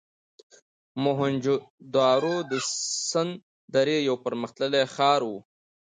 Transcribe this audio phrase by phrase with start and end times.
[1.03, 2.53] موهنچودارو د
[3.09, 3.33] سند
[3.75, 5.31] درې یو پرمختللی ښار و.